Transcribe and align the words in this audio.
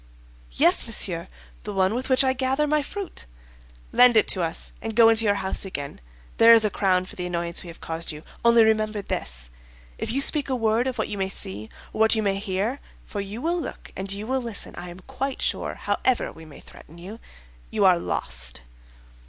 'Yes, 0.53 0.87
monsieur, 0.87 1.27
the 1.61 1.73
one 1.73 1.93
with 1.93 2.09
which 2.09 2.23
I 2.23 2.33
gather 2.33 2.65
my 2.65 2.81
fruit.' 2.81 3.27
'Lend 3.91 4.17
it 4.17 4.27
to 4.29 4.41
us, 4.41 4.71
and 4.81 4.95
go 4.95 5.09
into 5.09 5.25
your 5.25 5.35
house 5.35 5.63
again; 5.63 6.01
there 6.37 6.53
is 6.55 6.65
a 6.65 6.71
crown 6.71 7.05
for 7.05 7.15
the 7.15 7.27
annoyance 7.27 7.61
we 7.63 7.67
have 7.67 7.81
caused 7.81 8.11
you. 8.11 8.23
Only 8.43 8.63
remember 8.63 9.03
this—if 9.03 10.09
you 10.09 10.19
speak 10.19 10.49
a 10.49 10.55
word 10.55 10.87
of 10.87 10.97
what 10.97 11.09
you 11.09 11.19
may 11.19 11.29
see 11.29 11.69
or 11.93 11.99
what 12.01 12.15
you 12.15 12.23
may 12.23 12.39
hear 12.39 12.79
(for 13.05 13.21
you 13.21 13.43
will 13.43 13.61
look 13.61 13.93
and 13.95 14.11
you 14.11 14.25
will 14.25 14.41
listen, 14.41 14.73
I 14.75 14.89
am 14.89 15.01
quite 15.01 15.39
sure, 15.39 15.75
however 15.75 16.31
we 16.31 16.45
may 16.45 16.61
threaten 16.61 16.97
you), 16.97 17.19
you 17.69 17.85
are 17.85 17.99
lost. 17.99 18.63